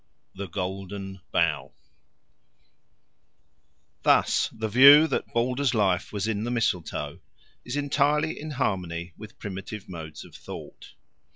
The 0.33 0.47
Golden 0.47 1.19
Bough 1.31 1.73
THUS 4.01 4.49
the 4.51 4.67
view 4.67 5.05
that 5.05 5.27
Balder's 5.31 5.75
life 5.75 6.11
was 6.11 6.27
in 6.27 6.43
the 6.43 6.49
mistletoe 6.49 7.19
is 7.63 7.75
entirely 7.77 8.39
in 8.39 8.49
harmony 8.49 9.13
with 9.15 9.37
primitive 9.37 9.87
modes 9.87 10.25
of 10.25 10.33
thought. 10.33 10.95